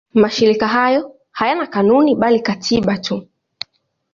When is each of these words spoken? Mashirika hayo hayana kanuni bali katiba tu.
Mashirika 0.13 0.67
hayo 0.67 1.15
hayana 1.31 1.67
kanuni 1.67 2.15
bali 2.15 2.39
katiba 2.39 2.97
tu. 2.97 3.27